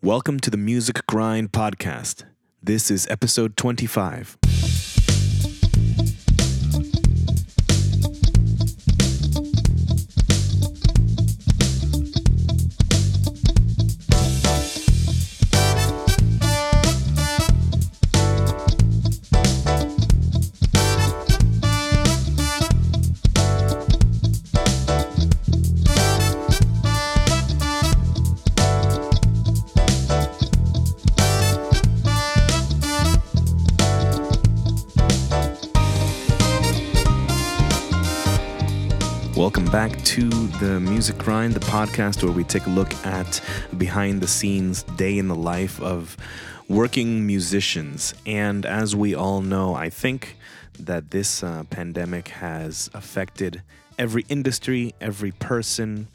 [0.00, 2.22] Welcome to the Music Grind podcast.
[2.62, 4.38] This is episode 25.
[40.58, 43.40] The Music Grind, the podcast where we take a look at
[43.76, 46.16] behind the scenes, day in the life of
[46.68, 48.12] working musicians.
[48.26, 50.36] And as we all know, I think
[50.80, 53.62] that this uh, pandemic has affected
[53.98, 56.08] every industry, every person,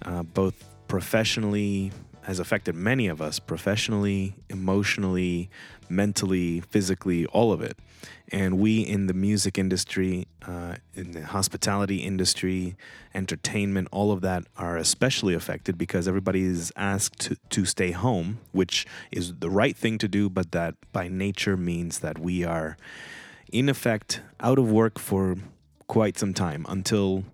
[0.00, 0.54] uh, both
[0.88, 5.50] professionally, has affected many of us professionally, emotionally,
[5.88, 7.76] mentally, physically, all of it.
[8.30, 12.76] And we in the music industry, uh, in the hospitality industry,
[13.14, 18.38] entertainment, all of that are especially affected because everybody is asked to, to stay home,
[18.52, 22.76] which is the right thing to do, but that by nature means that we are,
[23.52, 25.36] in effect, out of work for
[25.86, 27.24] quite some time until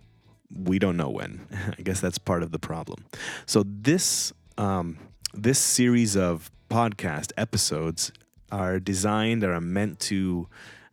[0.52, 1.46] we don't know when.
[1.78, 3.04] I guess that's part of the problem.
[3.46, 4.98] So this um,
[5.32, 8.12] this series of podcast episodes
[8.50, 10.48] are designed or are meant to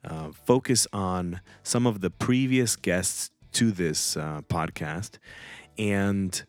[0.05, 5.17] uh, focus on some of the previous guests to this uh, podcast.
[5.77, 6.43] And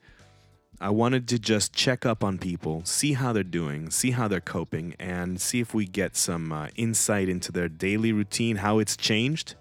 [0.79, 4.41] I wanted to just check up on people, see how they're doing, see how they're
[4.41, 8.97] coping, and see if we get some uh, insight into their daily routine, how it's
[8.97, 9.55] changed,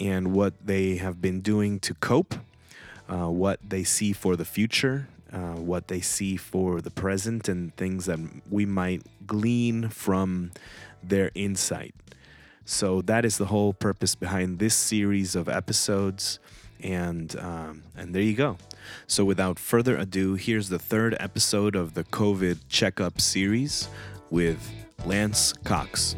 [0.00, 2.34] and what they have been doing to cope,
[3.10, 7.74] uh, what they see for the future, uh, what they see for the present, and
[7.76, 8.18] things that
[8.50, 10.50] we might glean from
[11.02, 11.94] their insight.
[12.64, 16.38] So that is the whole purpose behind this series of episodes,
[16.82, 18.58] and um, and there you go.
[19.06, 23.88] So without further ado, here's the third episode of the COVID checkup series
[24.30, 24.70] with
[25.04, 26.14] Lance Cox.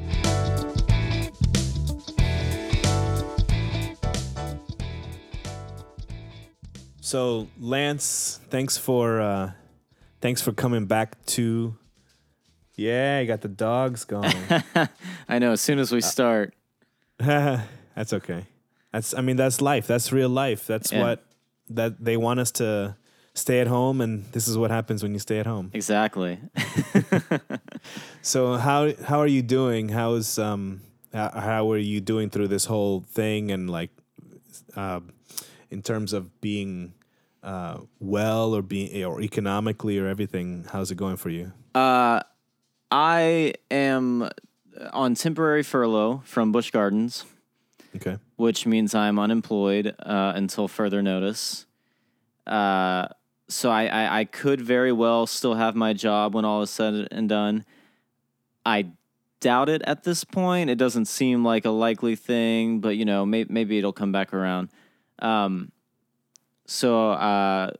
[7.11, 9.51] So Lance, thanks for uh,
[10.21, 11.75] thanks for coming back to.
[12.77, 14.33] Yeah, you got the dogs going.
[15.29, 15.51] I know.
[15.51, 16.55] As soon as we start,
[17.19, 18.47] that's okay.
[18.93, 19.89] That's I mean that's life.
[19.89, 20.69] That's real life.
[20.69, 21.03] That's Yeah.
[21.03, 21.27] what
[21.71, 22.95] that they want us to
[23.35, 25.71] stay at home and this is what happens when you stay at home.
[25.75, 26.39] exactly.
[28.23, 29.89] So how how are you doing?
[29.89, 30.83] How's um
[31.13, 33.91] how, how are you doing through this whole thing and like
[34.77, 35.01] uh,
[35.71, 36.93] in terms of being
[37.43, 40.67] uh, well or being or economically or everything?
[40.71, 41.53] How's it going for you?
[41.75, 42.21] Uh,
[42.91, 44.29] I am
[44.93, 47.25] on temporary furlough from Busch Gardens,
[47.97, 48.19] Okay.
[48.37, 51.67] which means I'm unemployed uh, until further notice.
[52.47, 53.09] Uh,
[53.49, 57.09] so I, I, I could very well still have my job when all is said
[57.11, 57.65] and done.
[58.65, 58.89] I
[59.41, 60.71] doubt it at this point.
[60.71, 64.33] It doesn't seem like a likely thing, but you know, may, maybe it'll come back
[64.35, 64.69] around.
[65.19, 65.73] Um,
[66.71, 67.73] so uh,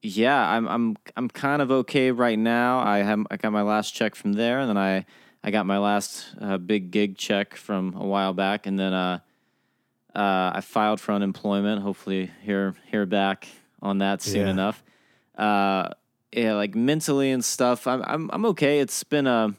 [0.00, 2.78] yeah, I'm I'm I'm kind of okay right now.
[2.78, 5.04] I have I got my last check from there, and then I
[5.42, 9.18] I got my last uh, big gig check from a while back, and then uh,
[10.14, 11.82] uh, I filed for unemployment.
[11.82, 13.48] Hopefully, hear hear back
[13.82, 14.50] on that soon Yeah.
[14.50, 14.84] enough.
[15.36, 15.88] Uh,
[16.32, 17.88] yeah, like mentally and stuff.
[17.88, 18.78] I'm I'm I'm okay.
[18.78, 19.56] It's been a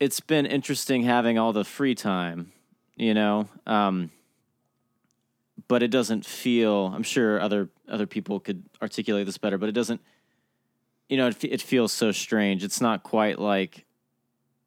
[0.00, 2.52] it's been interesting having all the free time,
[2.96, 3.46] you know.
[3.66, 4.10] Um,
[5.68, 6.86] but it doesn't feel.
[6.94, 10.00] I'm sure other other people could articulate this better, but it doesn't.
[11.08, 12.64] You know, it, it feels so strange.
[12.64, 13.84] It's not quite like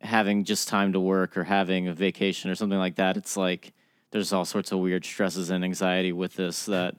[0.02, 3.18] having just time to work or having a vacation or something like that.
[3.18, 3.74] It's like
[4.12, 6.96] there's all sorts of weird stresses and anxiety with this that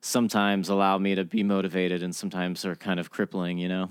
[0.00, 3.58] sometimes allow me to be motivated and sometimes are kind of crippling.
[3.58, 3.90] You know.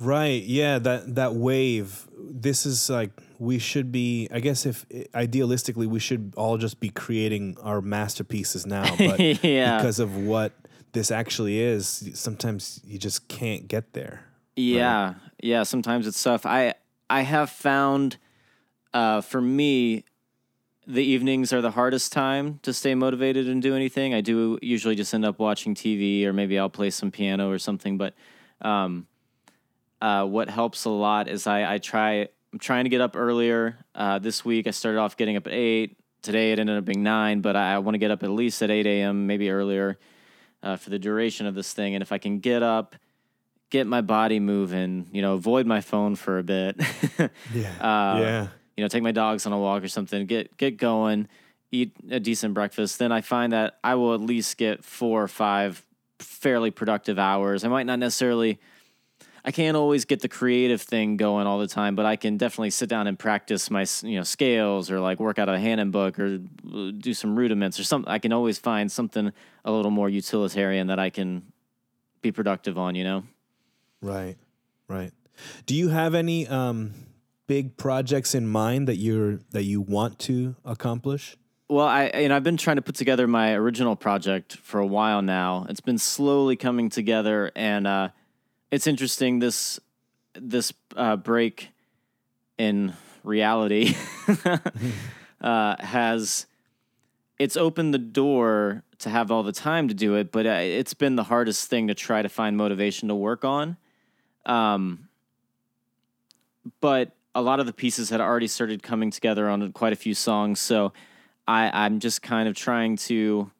[0.00, 0.42] Right.
[0.42, 0.78] Yeah.
[0.78, 2.08] That that wave.
[2.18, 4.28] This is like we should be.
[4.32, 9.76] I guess if idealistically we should all just be creating our masterpieces now, but Yeah.
[9.76, 10.52] because of what
[10.92, 14.24] this actually is, sometimes you just can't get there.
[14.56, 15.64] Yeah, yeah.
[15.64, 16.46] Sometimes it's tough.
[16.46, 16.74] I
[17.10, 18.16] I have found,
[18.92, 20.04] uh, for me,
[20.86, 24.14] the evenings are the hardest time to stay motivated and do anything.
[24.14, 27.58] I do usually just end up watching TV or maybe I'll play some piano or
[27.58, 27.96] something.
[27.98, 28.14] But
[28.60, 29.06] um,
[30.04, 32.28] uh, what helps a lot is I I try.
[32.52, 33.78] I'm trying to get up earlier.
[33.94, 35.96] Uh, this week I started off getting up at eight.
[36.20, 38.62] Today it ended up being nine, but I, I want to get up at least
[38.62, 39.26] at eight a.m.
[39.26, 39.98] maybe earlier
[40.62, 41.94] uh, for the duration of this thing.
[41.94, 42.96] And if I can get up
[43.70, 46.80] get my body moving, you know, avoid my phone for a bit.
[47.52, 47.70] Yeah.
[47.80, 48.48] Uh, yeah.
[48.76, 51.28] you know, take my dogs on a walk or something, get get going,
[51.72, 55.28] eat a decent breakfast, then I find that I will at least get four or
[55.28, 55.84] five
[56.18, 57.64] fairly productive hours.
[57.64, 58.60] I might not necessarily
[59.44, 62.70] I can't always get the creative thing going all the time, but I can definitely
[62.70, 66.18] sit down and practice my you know scales or like work out a Hanon book
[66.18, 66.40] or
[66.74, 68.10] uh, do some rudiments or something.
[68.10, 69.32] I can always find something
[69.64, 71.42] a little more utilitarian that I can
[72.22, 72.94] be productive on.
[72.94, 73.24] You know.
[74.00, 74.36] Right.
[74.88, 75.12] Right.
[75.66, 76.94] Do you have any um,
[77.46, 81.36] big projects in mind that you're that you want to accomplish?
[81.68, 84.86] Well, I you know I've been trying to put together my original project for a
[84.86, 85.66] while now.
[85.68, 88.08] It's been slowly coming together, and uh,
[88.74, 89.78] it's interesting this
[90.34, 91.68] this uh, break
[92.58, 92.92] in
[93.22, 93.94] reality
[95.40, 96.46] uh, has
[97.38, 100.94] it's opened the door to have all the time to do it, but uh, it's
[100.94, 103.76] been the hardest thing to try to find motivation to work on.
[104.44, 105.08] Um,
[106.80, 110.14] but a lot of the pieces had already started coming together on quite a few
[110.14, 110.92] songs, so
[111.46, 113.50] I, I'm just kind of trying to,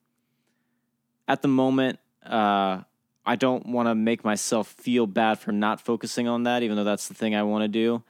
[1.28, 2.80] at the moment, uh,
[3.26, 6.84] I don't want to make myself feel bad for not focusing on that, even though
[6.84, 8.02] that's the thing I want to do.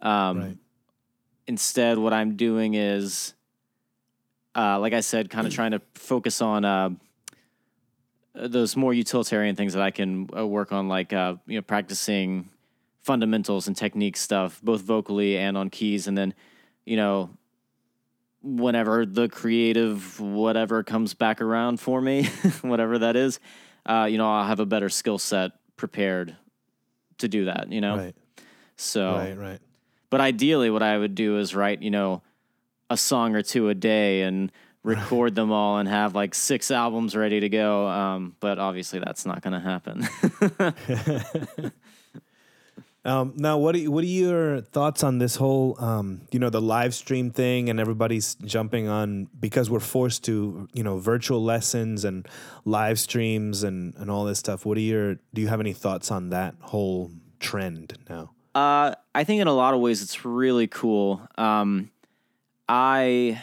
[0.00, 0.58] Um, Right.
[1.48, 3.34] Instead, what I'm doing is,
[4.54, 6.90] uh, like I said, kind of trying to focus on uh,
[8.34, 12.48] those more utilitarian things that I can uh, work on, like uh, you know, practicing
[13.02, 16.32] fundamentals and technique stuff, both vocally and on keys, and then,
[16.84, 17.30] you know,
[18.42, 22.24] whenever the creative whatever comes back around for me,
[22.62, 23.40] whatever that is,
[23.86, 26.36] uh, you know, I'll have a better skill set prepared
[27.18, 27.96] to do that, you know?
[27.96, 28.14] Right.
[28.76, 29.36] So, Right.
[29.36, 29.60] Right.
[30.10, 32.22] but ideally, what I would do is write, you know,
[32.90, 34.50] a song or two a day and
[34.82, 37.86] record them all and have like six albums ready to go.
[37.86, 40.08] Um, but obviously, that's not going to happen.
[43.04, 46.60] Um, now, what are, what are your thoughts on this whole, um, you know, the
[46.60, 52.04] live stream thing and everybody's jumping on because we're forced to, you know, virtual lessons
[52.04, 52.28] and
[52.64, 54.64] live streams and, and all this stuff.
[54.64, 57.10] What are your, do you have any thoughts on that whole
[57.40, 58.30] trend now?
[58.54, 61.26] Uh, I think in a lot of ways it's really cool.
[61.36, 61.90] Um,
[62.68, 63.42] I,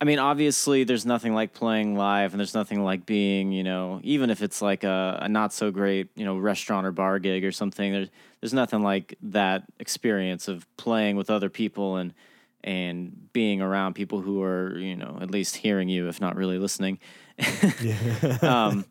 [0.00, 4.00] I mean, obviously, there's nothing like playing live, and there's nothing like being, you know,
[4.04, 7.44] even if it's like a, a not so great, you know, restaurant or bar gig
[7.44, 7.92] or something.
[7.92, 8.08] There's
[8.40, 12.14] there's nothing like that experience of playing with other people and
[12.62, 16.58] and being around people who are, you know, at least hearing you, if not really
[16.58, 16.98] listening.
[18.42, 18.84] um,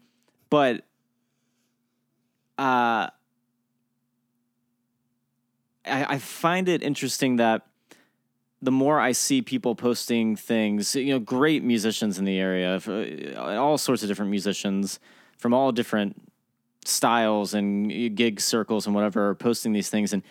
[0.49, 0.77] but
[2.57, 3.07] uh,
[5.85, 7.65] I, I find it interesting that
[8.61, 13.55] the more I see people posting things, you know, great musicians in the area, uh,
[13.55, 14.99] all sorts of different musicians
[15.37, 16.19] from all different
[16.83, 20.23] styles and gig circles and whatever, are posting these things, and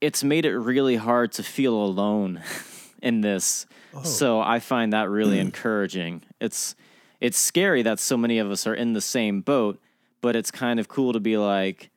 [0.00, 2.40] it's made it really hard to feel alone
[3.02, 3.66] in this.
[3.94, 4.02] Oh.
[4.02, 5.42] So I find that really mm.
[5.42, 6.22] encouraging.
[6.40, 6.74] It's
[7.20, 9.80] it's scary that so many of us are in the same boat,
[10.20, 11.90] but it's kind of cool to be like,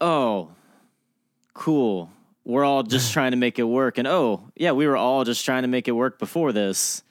[0.00, 0.50] oh,
[1.52, 2.10] cool.
[2.44, 3.98] We're all just trying to make it work.
[3.98, 7.02] And oh, yeah, we were all just trying to make it work before this.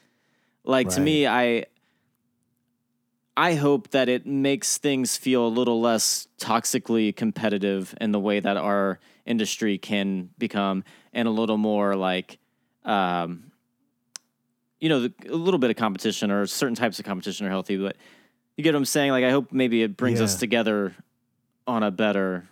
[0.64, 1.66] Like to me, I
[3.36, 8.40] I hope that it makes things feel a little less toxically competitive in the way
[8.40, 10.84] that our industry can become
[11.14, 12.38] and a little more like
[12.84, 13.52] um
[14.80, 17.78] you know, the, a little bit of competition or certain types of competition are healthy,
[17.78, 17.98] but
[18.56, 19.12] you get what I'm saying?
[19.12, 20.94] Like I hope maybe it brings us together
[21.68, 22.48] on a better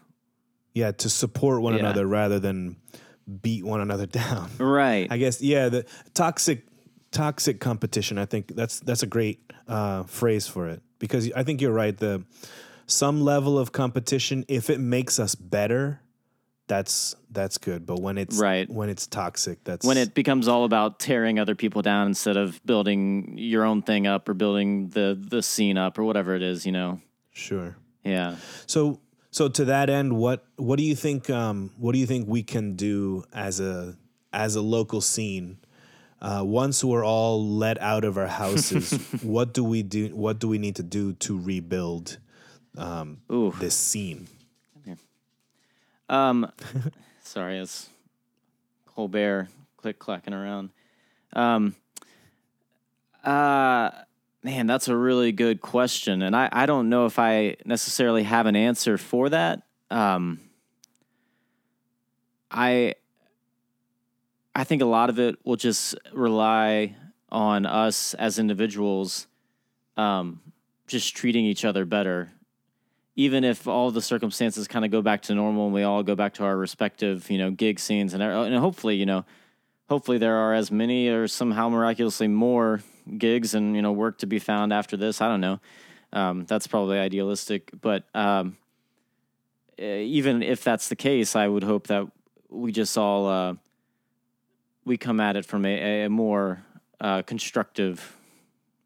[0.77, 1.79] Yeah, to support one Yeah.
[1.81, 2.75] another rather than
[3.41, 4.49] beat one another down.
[4.59, 5.07] right.
[5.11, 6.65] I guess yeah, the toxic
[7.11, 8.17] toxic competition.
[8.17, 11.97] I think that's that's a great uh, phrase for it because I think you're right.
[11.97, 12.23] The
[12.85, 15.99] some level of competition, if it makes us better,
[16.67, 17.85] that's that's good.
[17.85, 18.69] But when it's Right.
[18.69, 22.61] when it's toxic, that's when it becomes all about tearing other people down instead of
[22.65, 26.65] building your own thing up or building the the scene up or whatever it is,
[26.65, 27.01] you know.
[27.33, 27.75] sure.
[28.03, 28.35] Yeah.
[28.67, 28.99] So
[29.31, 31.29] so to that end, what what do you think?
[31.29, 33.95] Um, what do you think we can do as a
[34.33, 35.57] as a local scene?
[36.19, 38.91] Uh, once we're all let out of our houses,
[39.21, 40.15] what do we do?
[40.15, 42.17] What do we need to do to rebuild
[43.31, 43.53] Ooh.
[43.59, 44.27] this scene?
[46.09, 46.51] Um
[47.21, 47.89] sorry, it's
[48.85, 50.69] Colbert click clacking around.
[51.33, 51.75] Um
[53.23, 53.91] uh
[54.43, 56.21] man, that's a really good question.
[56.21, 59.63] And I, I don't know if I necessarily have an answer for that.
[59.91, 60.39] Um
[62.51, 62.95] I
[64.55, 66.95] I think a lot of it will just rely
[67.29, 69.27] on us as individuals
[69.97, 70.41] um,
[70.87, 72.31] just treating each other better.
[73.15, 76.15] even if all the circumstances kind of go back to normal and we all go
[76.15, 79.25] back to our respective, you know, gig scenes and and hopefully, you know,
[79.89, 82.81] hopefully there are as many or somehow miraculously more
[83.17, 85.21] gigs and you know work to be found after this.
[85.21, 85.59] I don't know.
[86.13, 88.57] Um, that's probably idealistic, but um,
[89.77, 92.07] even if that's the case, I would hope that
[92.49, 93.53] we just all uh,
[94.85, 96.63] we come at it from a, a more
[96.99, 98.17] uh, constructive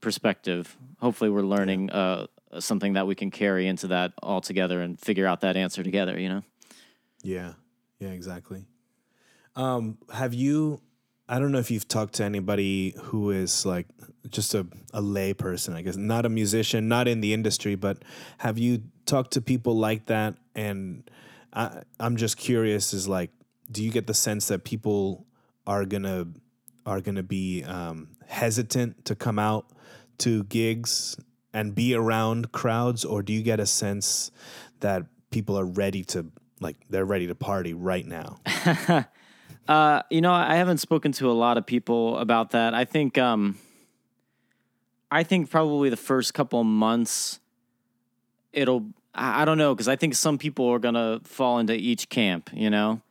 [0.01, 0.75] perspective.
[0.99, 2.27] Hopefully, we're learning uh,
[2.59, 6.19] something that we can carry into that all together and figure out that answer together.
[6.19, 6.43] You know?
[7.23, 7.53] Yeah.
[7.99, 8.09] Yeah.
[8.09, 8.65] Exactly.
[9.55, 10.81] Um, have you?
[11.31, 13.88] I don't know if you've talked to anybody who is like
[14.29, 18.03] just a, a lay person, I guess, not a musician, not in the industry, but
[18.39, 20.35] have you talked to people like that?
[20.55, 21.09] And
[21.53, 23.29] I, I'm just curious, is like,
[23.71, 25.25] do you get the sense that people
[25.65, 26.27] are gonna
[26.85, 29.67] are gonna be um, hesitant to come out
[30.17, 31.15] to gigs
[31.53, 34.31] and be around crowds, or do you get a sense
[34.81, 36.25] that people are ready to
[36.59, 38.41] like they're ready to party right now?
[39.68, 42.74] uh, you know, I haven't spoken to a lot of people about that.
[42.74, 43.58] I think um,
[45.10, 47.39] I think probably the first couple months
[48.53, 52.50] it'll I don't know because I think some people are gonna fall into each camp.
[52.53, 53.01] You know,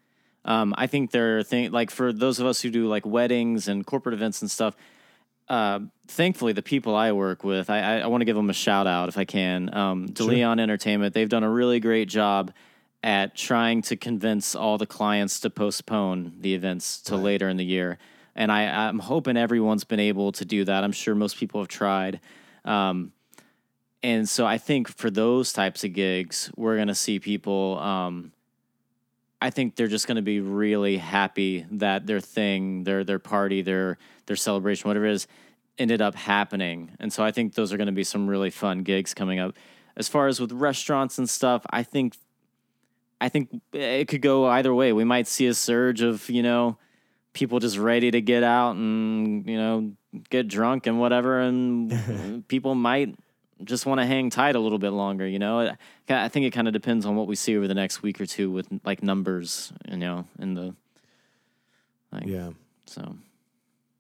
[0.45, 3.87] um, I think they're think like for those of us who do like weddings and
[3.87, 4.77] corporate events and stuff.
[5.49, 8.53] Uh, thankfully, the people I work with, I, I, I want to give them a
[8.53, 9.75] shout out if I can.
[9.75, 10.61] Um, DeLeon sure.
[10.61, 12.53] Entertainment, they've done a really great job
[13.03, 17.23] at trying to convince all the clients to postpone the events to right.
[17.23, 17.99] later in the year.
[18.37, 20.85] And I, I'm hoping everyone's been able to do that.
[20.85, 22.21] I'm sure most people have tried.
[22.65, 23.13] Um,
[24.03, 27.79] and so I think for those types of gigs, we're going to see people.
[27.79, 28.33] Um,
[29.43, 33.63] I think they're just going to be really happy that their thing, their their party,
[33.63, 35.27] their their celebration, whatever it is,
[35.79, 36.93] ended up happening.
[36.99, 39.55] And so I think those are going to be some really fun gigs coming up.
[39.97, 42.17] As far as with restaurants and stuff, I think
[43.21, 44.93] I think it could go either way.
[44.93, 46.79] We might see a surge of you know
[47.33, 49.93] people just ready to get out and you know
[50.31, 53.15] get drunk and whatever, and people might
[53.63, 55.27] just want to hang tight a little bit longer.
[55.27, 55.75] You know,
[56.09, 58.27] I think it kind of depends on what we see over the next week or
[58.27, 59.73] two with like numbers.
[59.89, 60.75] You know, in the
[62.13, 62.51] like, yeah.
[62.87, 63.17] So,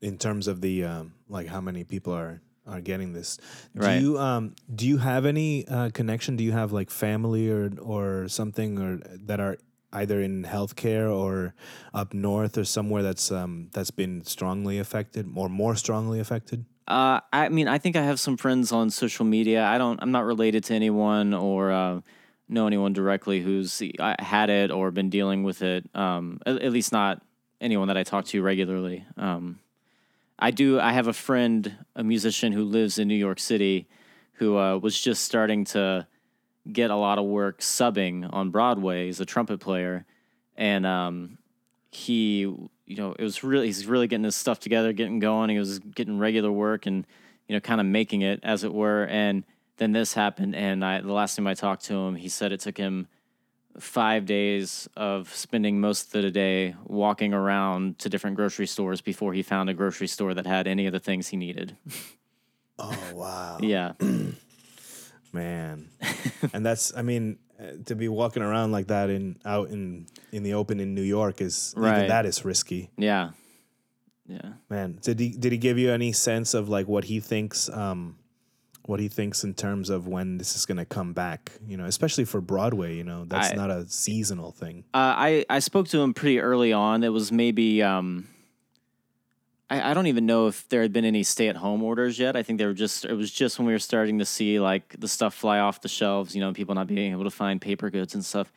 [0.01, 3.39] in terms of the um, like how many people are are getting this,
[3.77, 4.01] do right.
[4.01, 6.37] you um do you have any uh, connection?
[6.37, 9.59] Do you have like family or or something or that are
[9.93, 11.55] either in healthcare or
[11.93, 16.65] up north or somewhere that's um that's been strongly affected or more strongly affected?
[16.91, 19.65] Uh, I mean, I think I have some friends on social media.
[19.65, 20.01] I don't.
[20.03, 22.01] I'm not related to anyone or uh,
[22.49, 25.89] know anyone directly who's uh, had it or been dealing with it.
[25.95, 27.23] Um, at, at, least not
[27.61, 29.05] anyone that I talk to regularly.
[29.17, 29.61] Um,
[30.41, 30.81] I do.
[30.81, 33.87] I have a friend, a musician who lives in New York City,
[34.35, 36.07] who uh, was just starting to
[36.71, 39.07] get a lot of work subbing on Broadway.
[39.07, 40.07] He's a trumpet player,
[40.57, 41.39] and um,
[41.91, 42.47] he
[42.91, 45.49] you know, it was really he's really getting his stuff together, getting going.
[45.51, 47.07] He was getting regular work and
[47.47, 49.05] you know, kind of making it as it were.
[49.05, 49.45] And
[49.77, 52.59] then this happened, and I the last time I talked to him, he said it
[52.61, 53.07] took him
[53.79, 59.33] five days of spending most of the day walking around to different grocery stores before
[59.33, 61.77] he found a grocery store that had any of the things he needed.
[62.79, 63.59] Oh wow!
[63.63, 63.93] yeah,
[65.33, 65.89] man,
[66.53, 70.43] and that's I mean uh, to be walking around like that in out in in
[70.43, 71.97] the open in New York is right.
[71.97, 72.91] even that is risky.
[72.97, 73.31] Yeah,
[74.27, 74.53] yeah.
[74.69, 78.17] Man, did he did he give you any sense of like what he thinks um
[78.91, 81.53] what he thinks in terms of when this is going to come back?
[81.67, 82.97] You know, especially for Broadway.
[82.97, 84.85] You know, that's I, not a seasonal thing.
[84.93, 87.05] Uh, I I spoke to him pretty early on.
[87.05, 88.29] It was maybe um
[89.71, 92.35] I, I don't even know if there had been any stay at home orders yet.
[92.35, 94.97] I think they were just it was just when we were starting to see like
[94.99, 97.89] the stuff fly off the shelves, you know, people not being able to find paper
[97.91, 98.53] goods and stuff.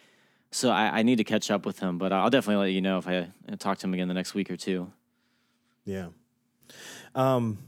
[0.49, 2.97] So I, I need to catch up with him, but I'll definitely let you know
[2.97, 4.91] if I talk to him again the next week or two.
[5.85, 6.07] Yeah.
[7.15, 7.59] Um,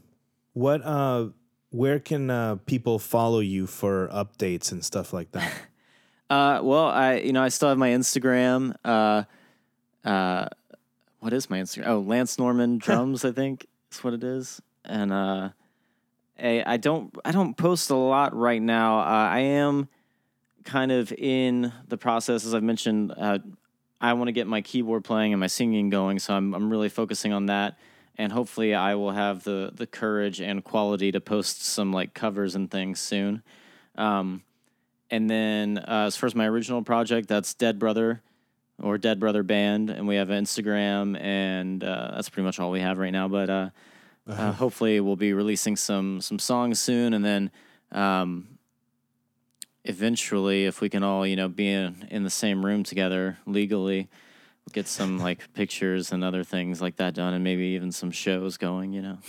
[0.54, 1.30] what uh,
[1.76, 5.52] where can uh, people follow you for updates and stuff like that?
[6.30, 8.76] uh, well, I you know I still have my Instagram.
[8.84, 9.24] Uh,
[10.06, 10.48] uh,
[11.20, 11.88] what is my Instagram?
[11.88, 14.62] Oh, Lance Norman drums, I think is what it is.
[14.86, 15.50] And uh,
[16.42, 19.00] I, I don't I don't post a lot right now.
[19.00, 19.90] Uh, I am
[20.64, 23.14] kind of in the process, as I've mentioned.
[23.16, 23.40] Uh,
[24.00, 26.90] I want to get my keyboard playing and my singing going, so I'm I'm really
[26.90, 27.78] focusing on that.
[28.18, 32.56] And hopefully, I will have the the courage and quality to post some like covers
[32.56, 33.44] and things soon.
[33.98, 34.44] Um,
[35.12, 38.22] and then uh, as far as my original project, that's Dead Brother
[38.82, 42.82] or Dead Brother Band, and we have Instagram, and uh, that's pretty much all we
[42.82, 43.28] have right now.
[43.28, 43.54] But uh,
[44.28, 44.52] uh, uh-huh.
[44.54, 47.52] hopefully, we'll be releasing some some songs soon, and then
[47.92, 48.48] um,
[49.86, 54.10] eventually, if we can all, you know, be in, in the same room together legally,
[54.74, 58.58] get some like pictures and other things like that done, and maybe even some shows
[58.58, 58.94] going.
[58.94, 59.18] You know.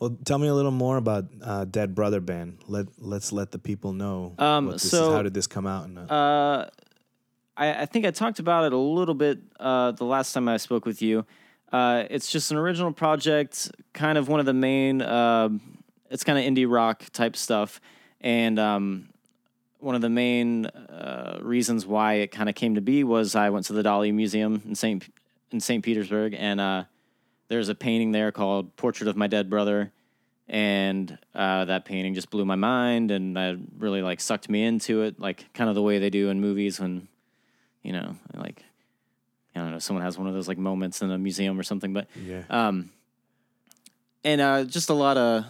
[0.00, 2.58] Well, tell me a little more about uh, Dead Brother Band.
[2.68, 4.32] Let Let's let the people know.
[4.38, 5.12] Um, what this so- is.
[5.14, 5.86] how did this come out?
[5.86, 6.70] And, uh, Uh,
[7.56, 10.56] I, I think I talked about it a little bit uh, the last time I
[10.58, 11.26] spoke with you.
[11.72, 15.02] Uh, it's just an original project, kind of one of the main.
[15.02, 15.48] Uh,
[16.10, 17.80] it's kind of indie rock type stuff,
[18.20, 19.08] and um,
[19.78, 23.50] one of the main uh, reasons why it kind of came to be was I
[23.50, 25.12] went to the Dali Museum in Saint
[25.50, 26.84] in Saint Petersburg, and uh,
[27.48, 29.92] there's a painting there called "Portrait of My Dead Brother."
[30.48, 35.02] and uh, that painting just blew my mind and that really like sucked me into
[35.02, 37.06] it like kind of the way they do in movies when
[37.82, 38.64] you know like
[39.54, 41.92] i don't know someone has one of those like moments in a museum or something
[41.92, 42.42] but yeah.
[42.48, 42.90] um
[44.24, 45.44] and uh just a lot of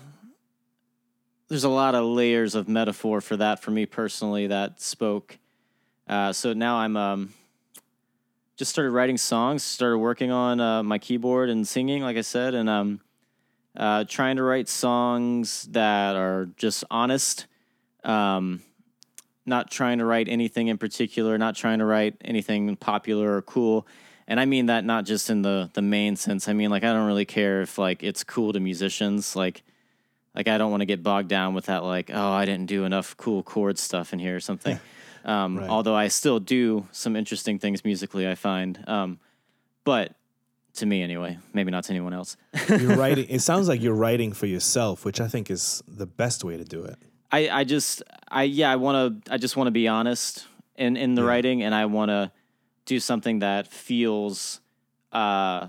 [1.49, 5.38] there's a lot of layers of metaphor for that for me personally that spoke
[6.09, 7.33] uh so now i'm um
[8.57, 12.55] just started writing songs started working on uh, my keyboard and singing like i said
[12.55, 13.00] and um
[13.78, 17.47] uh, trying to write songs that are just honest,
[18.02, 18.61] um,
[19.47, 23.87] not trying to write anything in particular, not trying to write anything popular or cool.
[24.26, 26.49] And I mean that not just in the the main sense.
[26.49, 29.35] I mean like I don't really care if like it's cool to musicians.
[29.35, 29.62] Like
[30.38, 32.85] like I don't want to get bogged down with that like oh I didn't do
[32.85, 34.78] enough cool chord stuff in here or something.
[35.25, 35.68] um, Right.
[35.68, 38.83] Although I still do some interesting things musically, I find.
[38.88, 39.18] Um,
[39.85, 40.14] but
[40.75, 42.37] to me anyway, maybe not to anyone else.
[42.68, 43.26] you're writing.
[43.28, 46.64] It sounds like you're writing for yourself, which I think is the best way to
[46.64, 46.97] do it.
[47.33, 50.97] I, I just I yeah I want to I just want to be honest in
[50.97, 51.28] in the Yeah.
[51.28, 52.30] writing and I want to
[52.87, 54.61] do something that feels
[55.12, 55.66] uh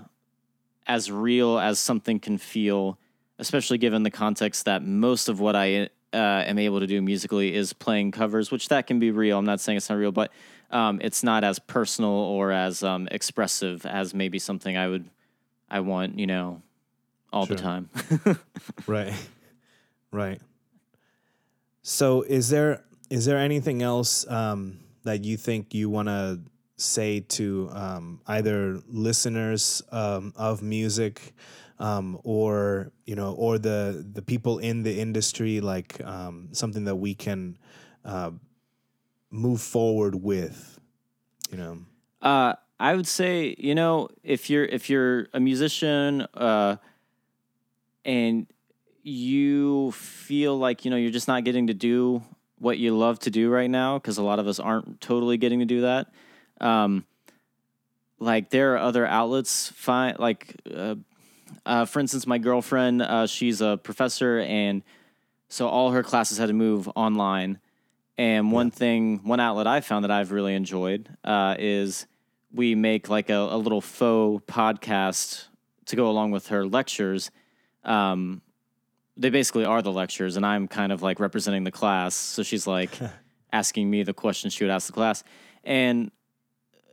[0.86, 2.98] as real as something can feel
[3.40, 7.54] especially given the context that most of what I uh, am able to do musically
[7.54, 10.32] is playing covers which that can be real I'm not saying it's not real but
[10.72, 15.10] um, it's not as personal or as um, expressive as maybe something I would
[15.70, 16.62] I want you know
[17.32, 17.90] all the time
[18.88, 19.14] Right.
[20.12, 20.42] Right.
[21.84, 26.40] So is there is there anything else um, that you think you want to
[26.78, 31.34] say to um, either listeners um, of music
[31.80, 36.96] um, or you know or the the people in the industry like um, something that
[36.96, 37.58] we can
[38.06, 38.32] uh,
[39.32, 40.80] move forward with
[41.52, 41.80] you know
[42.22, 46.78] Uh, I would say, you know, if you're if you're a musician, uh,
[48.06, 48.48] and
[49.04, 52.22] you feel like you know you're just not getting to do
[52.58, 55.60] what you love to do right now, because a lot of us aren't totally getting
[55.60, 56.08] to do that.
[56.62, 57.06] Um,
[58.20, 59.72] like there are other outlets.
[59.76, 60.96] Fine, like uh,
[61.66, 64.84] uh, for instance, my girlfriend, uh, she's a professor, and
[65.48, 67.60] so all her classes had to move online.
[68.18, 72.06] And one thing, one outlet I found that I've really enjoyed uh, is
[72.54, 75.48] we make like a, a little faux podcast
[75.86, 77.32] to go along with her lectures.
[77.84, 78.42] Um,
[79.16, 82.16] they basically are the lectures, and I'm kind of like representing the class.
[82.16, 82.92] So she's like
[83.54, 85.24] asking me the questions she would ask the class,
[85.64, 86.12] and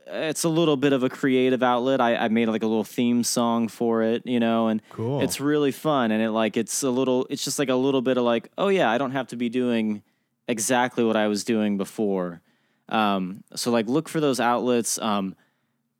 [0.09, 1.99] it's a little bit of a creative outlet.
[2.01, 5.21] I, I made like a little theme song for it, you know, and Cool.
[5.21, 6.11] it's really fun.
[6.11, 8.69] And it like it's a little, it's just like a little bit of like, oh
[8.69, 10.01] yeah, I don't have to be doing
[10.47, 12.41] exactly what I was doing before.
[12.89, 14.97] Um, so like look for those outlets.
[14.99, 15.35] Um,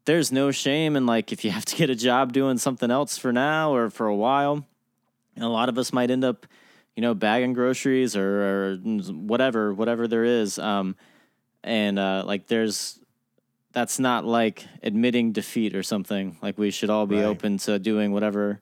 [0.06, 3.18] there's no shame in like if you have to get a job doing something else
[3.18, 4.66] for now or for a while.
[5.36, 6.48] And a lot of us might end up,
[6.96, 8.76] you know, bagging groceries or, or
[9.14, 10.58] whatever, whatever there is.
[10.58, 10.96] Um,
[11.64, 13.00] and uh, like there's
[13.74, 16.38] that's not like admitting defeat or something.
[16.42, 17.26] Like we should all be Right.
[17.26, 18.62] open to doing whatever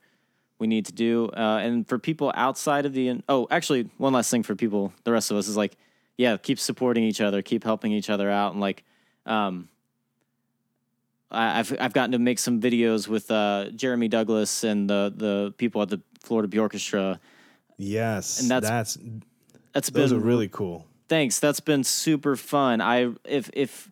[0.60, 1.30] we need to do.
[1.30, 5.12] Uh, and for people outside of the oh, actually, one last thing for people, the
[5.12, 5.78] rest of us is like,
[6.18, 8.84] yeah, keep supporting each other, keep helping each other out, and like,
[9.26, 9.68] um,
[11.32, 15.54] I, I've I've gotten to make some videos with uh, Jeremy Douglas and the the
[15.58, 17.20] people at the Florida Bee Orchestra.
[17.78, 18.98] yes and that's- that's
[19.74, 23.92] That's those been are really cool thanks that's been super fun i if if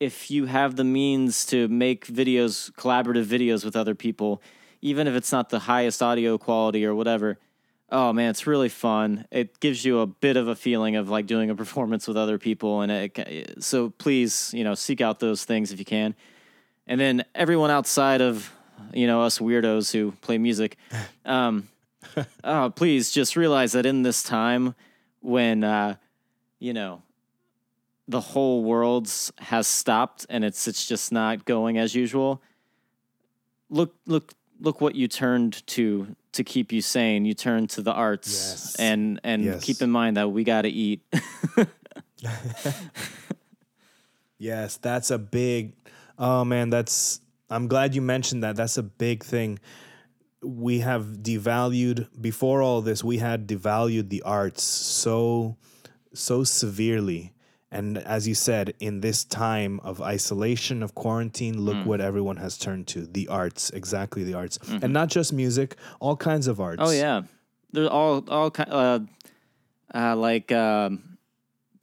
[0.00, 4.42] if you have the means to make videos collaborative videos with other people
[4.80, 7.38] even if it's not the highest audio quality or whatever
[7.90, 9.26] oh man it's really fun.
[9.30, 12.38] It gives you a bit of a feeling of like doing a performance with other
[12.38, 16.14] people and it, so please you know seek out those things if you can.
[16.86, 18.52] And then everyone outside of
[18.92, 20.76] you know us weirdos who play music
[21.24, 21.68] um
[22.44, 24.74] oh please just realize that in this time
[25.20, 25.96] when uh
[26.58, 27.02] you know
[28.08, 32.40] the whole world has stopped and it's it's just not going as usual
[33.68, 37.92] look look look what you turned to to keep you sane you turned to the
[37.92, 38.76] arts Yes.
[38.78, 39.62] and and Yes.
[39.62, 41.02] keep in mind that we got to eat
[44.38, 45.74] Yes, that's a big.
[46.18, 47.20] Oh man, that's.
[47.50, 48.54] I'm glad you mentioned that.
[48.56, 49.58] That's a big thing.
[50.42, 53.02] We have devalued before all this.
[53.02, 55.56] We had devalued the arts so,
[56.14, 57.32] so severely.
[57.70, 62.56] And as you said, in this time of isolation, of quarantine, look what everyone has
[62.56, 64.58] turned to the arts, exactly the arts.
[64.82, 66.80] And not just music, all kinds of arts.
[66.82, 67.22] Oh yeah,
[67.72, 69.00] they're all all ki- uh,
[69.94, 71.18] uh, like um,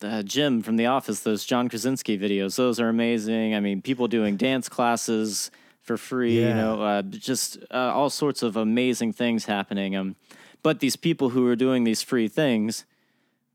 [0.01, 1.19] uh, Jim from The Office.
[1.19, 2.55] Those John Krasinski videos.
[2.55, 3.53] Those are amazing.
[3.53, 6.39] I mean, people doing dance classes for free.
[6.49, 9.95] You know, uh, just uh, all sorts of amazing things happening.
[9.95, 10.15] Um,
[10.63, 12.85] but these people who are doing these free things,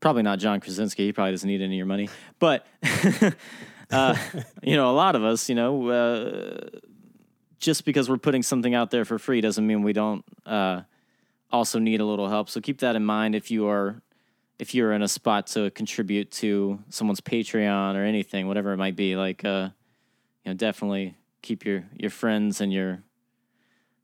[0.01, 1.05] probably not John Krasinski.
[1.05, 2.09] He probably doesn't need any of your money.
[2.39, 2.67] But
[3.91, 4.15] uh,
[4.61, 5.87] you know, a lot of us, you know.
[5.87, 6.69] Uh,
[7.59, 10.81] just because we're putting something out there for free doesn't mean we don't uh,
[11.51, 12.49] also need a little help.
[12.49, 14.01] So keep that in mind if you are
[14.59, 18.95] if you're in a spot to contribute to someone's Patreon or anything, whatever it might
[18.95, 19.15] be.
[19.15, 19.69] Like, uh,
[20.43, 23.03] you know, definitely keep your your friends and your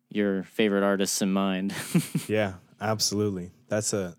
[0.10, 1.74] your favorite artists in mind.
[2.28, 3.52] Yeah, absolutely.
[3.70, 4.18] That's a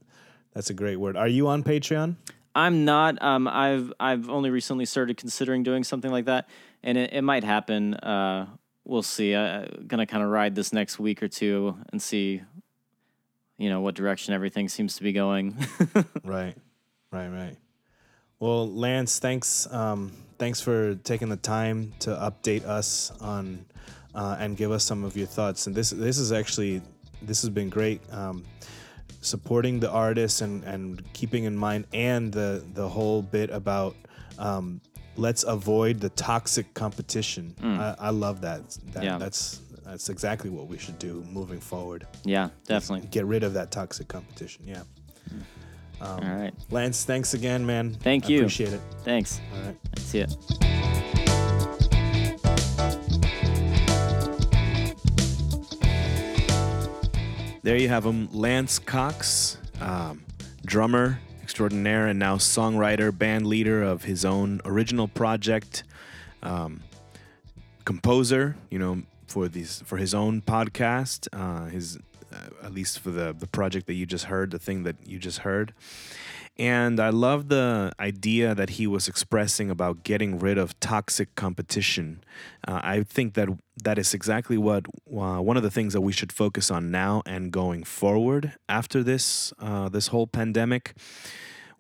[0.59, 1.17] that's a great word.
[1.17, 2.17] Are you on Patreon?
[2.53, 3.23] I'm not.
[3.23, 6.49] Um, I've I've only recently started considering doing something like that,
[6.83, 7.95] and it, it might happen.
[7.95, 8.49] Uh,
[8.85, 9.37] we'll see.
[9.37, 12.43] I'm gonna kind of ride this next week or two and see,
[13.57, 15.55] you know, what direction everything seems to be going.
[16.25, 16.57] Right,
[17.13, 17.57] right, right.
[18.41, 23.65] Well, Lance, thanks, um, thanks for taking the time to update us on
[24.13, 25.69] uh, and give us some of your thoughts.
[25.69, 26.83] And this, this is actually,
[27.23, 28.01] this has been great.
[28.13, 28.45] Um,
[29.21, 33.97] supporting the artists and and keeping in mind and the the whole bit about
[34.39, 34.81] um,
[35.17, 37.55] let's avoid the toxic competition.
[37.61, 37.81] Hmm.
[37.81, 38.77] I, I love that.
[38.93, 39.19] that Yeah.
[39.19, 42.07] That's that's exactly what we should do moving forward.
[42.25, 43.09] yeah, definitely.
[43.09, 44.65] Get rid of that toxic competition.
[44.67, 44.83] Yeah.
[45.29, 45.41] Hmm.
[46.01, 46.55] Um, All right.
[46.71, 47.95] Lance, thanks again, man.
[47.95, 48.39] Thank I you.
[48.41, 48.81] Appreciate it.
[49.03, 49.41] Thanks.
[49.55, 49.77] All right.
[49.99, 51.05] See it.
[57.69, 60.25] There you have him, Lance Cox, um,
[60.65, 65.85] drummer extraordinaire and now songwriter, band leader of his own original project,
[66.43, 66.83] um,
[67.85, 68.57] composer.
[68.71, 71.99] You know, for these for his own podcast, uh, his
[72.33, 75.19] uh, at least for the the project that you just heard, the thing that you
[75.19, 75.75] just heard.
[76.59, 82.25] And I love the idea that he was expressing about getting rid of toxic competition.
[82.67, 83.49] Uh, I think that
[83.85, 87.23] that is exactly what uh, one of the things that we should focus on now
[87.25, 90.95] and going forward after this uh, this whole pandemic.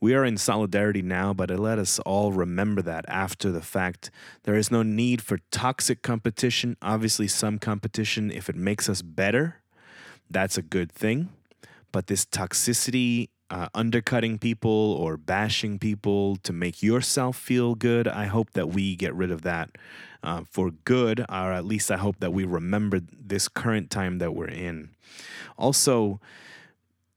[0.00, 4.12] We are in solidarity now, but let us all remember that after the fact,
[4.44, 6.76] there is no need for toxic competition.
[6.80, 9.56] Obviously, some competition, if it makes us better,
[10.30, 11.30] that's a good thing.
[11.90, 18.26] But this toxicity, uh, undercutting people or bashing people to make yourself feel good, I
[18.26, 19.70] hope that we get rid of that
[20.22, 24.34] uh, for good, or at least I hope that we remember this current time that
[24.34, 24.90] we're in.
[25.56, 26.20] Also,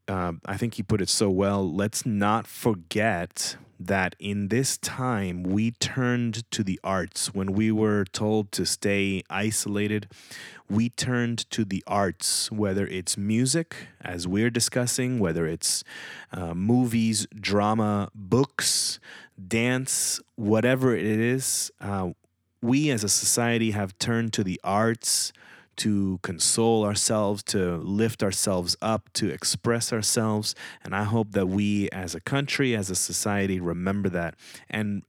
[0.07, 1.69] uh, I think he put it so well.
[1.69, 7.33] Let's not forget that in this time we turned to the arts.
[7.33, 10.07] When we were told to stay isolated,
[10.69, 15.83] we turned to the arts, whether it's music, as we're discussing, whether it's
[16.31, 18.99] uh, movies, drama, books,
[19.47, 21.71] dance, whatever it is.
[21.81, 22.11] Uh,
[22.61, 25.33] we as a society have turned to the arts
[25.81, 30.53] to console ourselves, to lift ourselves up, to express ourselves.
[30.83, 34.35] And I hope that we as a country, as a society, remember that
[34.69, 35.01] and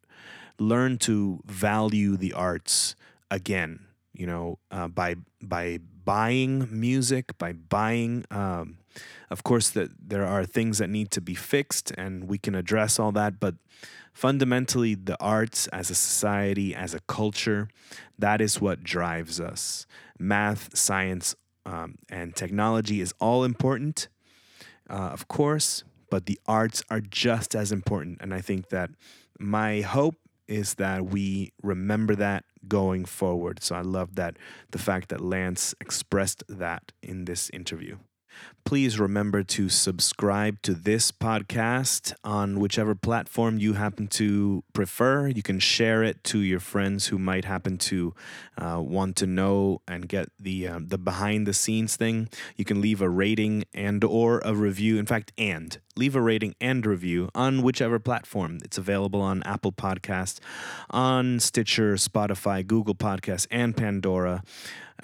[0.58, 2.96] learn to value the arts
[3.30, 3.80] again.
[4.14, 8.24] You know, uh, by by buying music, by buying.
[8.30, 8.78] Um,
[9.30, 12.98] of course, that there are things that need to be fixed, and we can address
[12.98, 13.40] all that.
[13.40, 13.54] But
[14.12, 17.68] fundamentally, the arts as a society, as a culture,
[18.18, 19.86] that is what drives us.
[20.22, 21.34] Math, science,
[21.66, 24.08] um, and technology is all important,
[24.88, 28.18] uh, of course, but the arts are just as important.
[28.20, 28.90] And I think that
[29.38, 30.16] my hope
[30.48, 33.62] is that we remember that going forward.
[33.62, 34.36] So I love that
[34.70, 37.96] the fact that Lance expressed that in this interview.
[38.64, 45.26] Please remember to subscribe to this podcast on whichever platform you happen to prefer.
[45.26, 48.14] You can share it to your friends who might happen to
[48.56, 52.28] uh, want to know and get the uh, the behind the scenes thing.
[52.56, 54.96] You can leave a rating and or a review.
[54.96, 58.58] In fact, and leave a rating and review on whichever platform.
[58.64, 60.38] It's available on Apple Podcast,
[60.90, 64.42] on Stitcher, Spotify, Google Podcasts, and Pandora.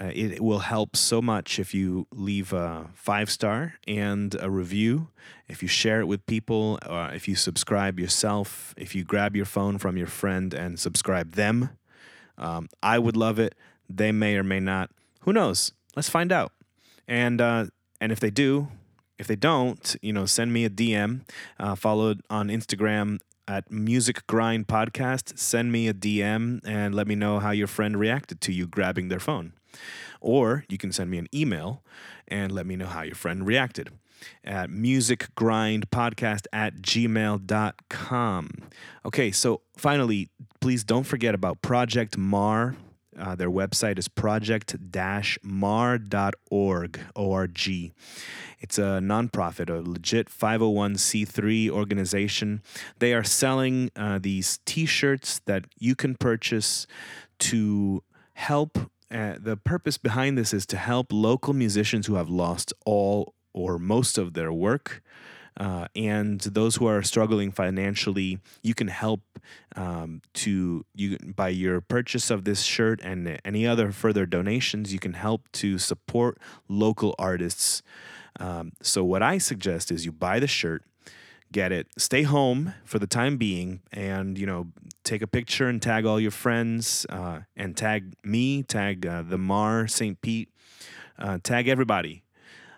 [0.01, 5.09] Uh, it will help so much if you leave a five star and a review,
[5.49, 9.45] if you share it with people, uh, if you subscribe yourself, if you grab your
[9.45, 11.71] phone from your friend and subscribe them.
[12.37, 13.57] Um, I would love it.
[13.91, 14.91] They may or may not.
[15.23, 15.73] Who knows?
[15.97, 16.53] Let's find out.
[17.09, 17.67] And uh,
[18.01, 18.69] and if they do,
[19.19, 21.23] if they don't, you know, send me a DM.
[21.59, 25.39] Uh, followed on Instagram at Music Grind Podcast.
[25.39, 29.09] Send me a DM and let me know how your friend reacted to you grabbing
[29.09, 29.55] their phone.
[30.21, 31.83] Or you can send me an email
[32.27, 33.91] and let me know how your friend reacted
[34.45, 38.51] at musicgrindpodcast at gmail.com.
[39.05, 42.77] Okay, so finally, please don't forget about Project Mar.
[43.19, 47.93] Uh, their website is project-mar.org, O-R-G.
[48.61, 52.63] It's a nonprofit, a legit 501c3 organization.
[53.01, 56.87] They are selling uh, these t-shirts that you can purchase
[57.41, 58.79] to help
[59.11, 63.79] uh, the purpose behind this is to help local musicians who have lost all or
[63.79, 65.03] most of their work.
[65.59, 69.23] Uh, and those who are struggling financially, you can help
[69.75, 74.93] um, to you by your purchase of this shirt and any other further donations.
[74.93, 77.83] You can help to support local artists.
[78.39, 80.85] Um, so what I suggest is you buy the shirt,
[81.53, 84.69] get it, stay home for the time being, and you know
[85.05, 89.39] take a picture and tag all your friends, uh, and tag me, tag uh, the
[89.39, 90.21] Mar St.
[90.21, 90.51] Pete,
[91.19, 92.23] uh, tag everybody.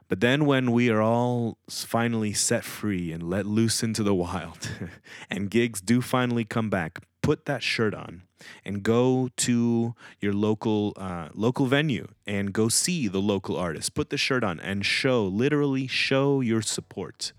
[0.09, 4.71] But then, when we are all finally set free and let loose into the wild,
[5.31, 8.23] and gigs do finally come back, put that shirt on
[8.65, 13.95] and go to your local uh, local venue and go see the local artist.
[13.95, 17.33] Put the shirt on and show, literally show your support.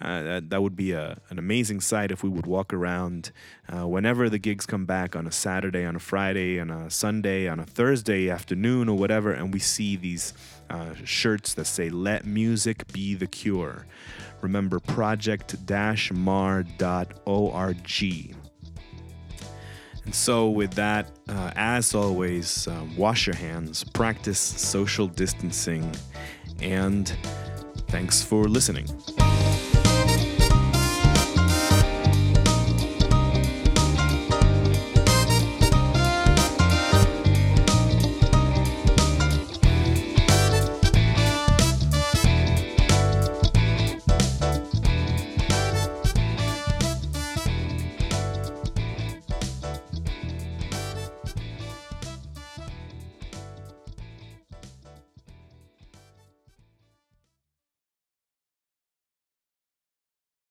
[0.00, 3.30] Uh, that, that would be a, an amazing sight if we would walk around
[3.68, 7.48] uh, whenever the gigs come back on a Saturday, on a Friday, on a Sunday,
[7.48, 10.34] on a Thursday afternoon, or whatever, and we see these
[10.68, 13.86] uh, shirts that say, Let music be the cure.
[14.40, 15.56] Remember, project
[16.12, 16.64] mar.org.
[20.04, 25.90] And so, with that, uh, as always, uh, wash your hands, practice social distancing,
[26.60, 27.16] and
[27.88, 28.86] thanks for listening.